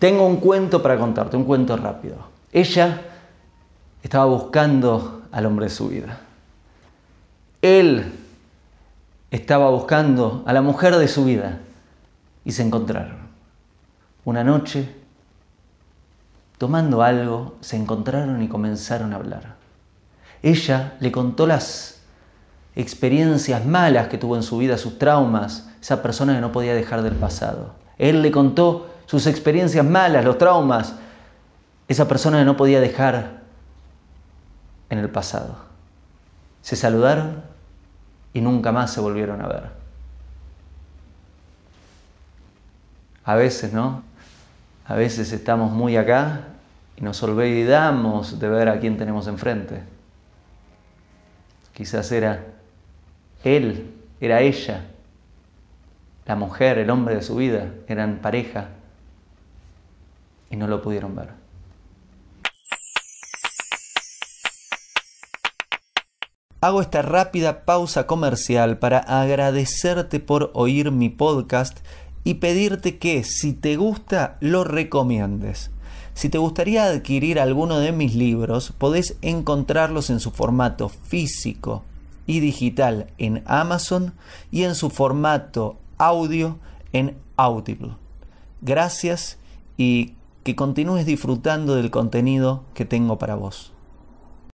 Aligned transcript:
Tengo 0.00 0.26
un 0.26 0.38
cuento 0.38 0.82
para 0.82 0.98
contarte, 0.98 1.36
un 1.36 1.44
cuento 1.44 1.76
rápido. 1.76 2.16
Ella 2.52 3.02
estaba 4.02 4.24
buscando 4.24 5.24
al 5.30 5.44
hombre 5.44 5.66
de 5.66 5.70
su 5.70 5.88
vida. 5.88 6.20
Él 7.60 8.10
estaba 9.30 9.68
buscando 9.68 10.42
a 10.46 10.54
la 10.54 10.62
mujer 10.62 10.96
de 10.96 11.06
su 11.06 11.26
vida 11.26 11.58
y 12.46 12.52
se 12.52 12.62
encontraron. 12.62 13.18
Una 14.24 14.42
noche, 14.42 14.88
tomando 16.56 17.02
algo, 17.02 17.56
se 17.60 17.76
encontraron 17.76 18.42
y 18.42 18.48
comenzaron 18.48 19.12
a 19.12 19.16
hablar. 19.16 19.56
Ella 20.42 20.94
le 21.00 21.12
contó 21.12 21.46
las 21.46 22.00
experiencias 22.74 23.66
malas 23.66 24.08
que 24.08 24.16
tuvo 24.16 24.36
en 24.36 24.42
su 24.42 24.56
vida, 24.56 24.78
sus 24.78 24.98
traumas, 24.98 25.68
esa 25.78 26.00
persona 26.00 26.34
que 26.34 26.40
no 26.40 26.52
podía 26.52 26.74
dejar 26.74 27.02
del 27.02 27.16
pasado. 27.16 27.74
Él 27.98 28.22
le 28.22 28.30
contó 28.30 28.86
sus 29.10 29.26
experiencias 29.26 29.84
malas, 29.84 30.24
los 30.24 30.38
traumas, 30.38 30.94
esa 31.88 32.06
persona 32.06 32.44
no 32.44 32.56
podía 32.56 32.80
dejar 32.80 33.40
en 34.88 34.98
el 34.98 35.10
pasado. 35.10 35.56
Se 36.62 36.76
saludaron 36.76 37.42
y 38.32 38.40
nunca 38.40 38.70
más 38.70 38.92
se 38.92 39.00
volvieron 39.00 39.42
a 39.42 39.48
ver. 39.48 39.64
A 43.24 43.34
veces, 43.34 43.72
¿no? 43.72 44.04
A 44.86 44.94
veces 44.94 45.32
estamos 45.32 45.72
muy 45.72 45.96
acá 45.96 46.42
y 46.96 47.02
nos 47.02 47.20
olvidamos 47.24 48.38
de 48.38 48.48
ver 48.48 48.68
a 48.68 48.78
quién 48.78 48.96
tenemos 48.96 49.26
enfrente. 49.26 49.82
Quizás 51.72 52.12
era 52.12 52.44
él, 53.42 53.92
era 54.20 54.40
ella, 54.40 54.84
la 56.26 56.36
mujer, 56.36 56.78
el 56.78 56.90
hombre 56.90 57.16
de 57.16 57.22
su 57.22 57.34
vida, 57.34 57.66
eran 57.88 58.18
pareja 58.18 58.68
y 60.50 60.56
no 60.56 60.66
lo 60.66 60.82
pudieron 60.82 61.14
ver. 61.14 61.30
Hago 66.62 66.82
esta 66.82 67.00
rápida 67.00 67.64
pausa 67.64 68.06
comercial 68.06 68.78
para 68.78 68.98
agradecerte 68.98 70.20
por 70.20 70.50
oír 70.52 70.90
mi 70.90 71.08
podcast 71.08 71.78
y 72.22 72.34
pedirte 72.34 72.98
que 72.98 73.24
si 73.24 73.54
te 73.54 73.76
gusta 73.76 74.36
lo 74.40 74.64
recomiendes. 74.64 75.70
Si 76.12 76.28
te 76.28 76.36
gustaría 76.36 76.84
adquirir 76.84 77.40
alguno 77.40 77.78
de 77.78 77.92
mis 77.92 78.14
libros, 78.14 78.74
podés 78.76 79.16
encontrarlos 79.22 80.10
en 80.10 80.20
su 80.20 80.32
formato 80.32 80.90
físico 80.90 81.82
y 82.26 82.40
digital 82.40 83.06
en 83.16 83.42
Amazon 83.46 84.12
y 84.50 84.64
en 84.64 84.74
su 84.74 84.90
formato 84.90 85.78
audio 85.96 86.58
en 86.92 87.16
Audible. 87.36 87.92
Gracias 88.60 89.38
y 89.78 90.12
que 90.50 90.56
continúes 90.56 91.06
disfrutando 91.06 91.76
del 91.76 91.92
contenido 91.92 92.64
que 92.74 92.84
tengo 92.84 93.18
para 93.18 93.36
vos. 93.36 93.70